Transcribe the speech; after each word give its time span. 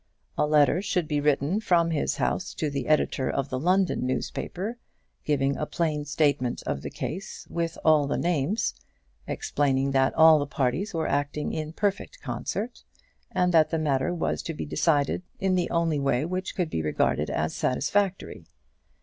A 0.35 0.47
letter 0.47 0.81
should 0.81 1.07
be 1.07 1.21
written 1.21 1.59
from 1.59 1.91
his 1.91 2.15
house 2.15 2.55
to 2.55 2.71
the 2.71 2.87
editor 2.87 3.29
of 3.29 3.49
the 3.49 3.59
London 3.59 4.03
newspaper, 4.03 4.79
giving 5.25 5.55
a 5.55 5.67
plain 5.67 6.05
statement 6.05 6.63
of 6.65 6.81
the 6.81 6.89
case, 6.89 7.45
with 7.51 7.77
all 7.85 8.07
the 8.07 8.17
names, 8.17 8.73
explaining 9.27 9.91
that 9.91 10.15
all 10.15 10.39
the 10.39 10.47
parties 10.47 10.95
were 10.95 11.05
acting 11.05 11.53
in 11.53 11.71
perfect 11.73 12.19
concert, 12.19 12.83
and 13.31 13.53
that 13.53 13.69
the 13.69 13.77
matter 13.77 14.11
was 14.11 14.41
to 14.41 14.55
be 14.55 14.65
decided 14.65 15.21
in 15.39 15.53
the 15.53 15.69
only 15.69 15.99
way 15.99 16.25
which 16.25 16.55
could 16.55 16.71
be 16.71 16.81
regarded 16.81 17.29
as 17.29 17.53
satisfactory. 17.55 18.47